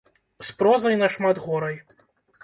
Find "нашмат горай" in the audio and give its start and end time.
1.01-1.77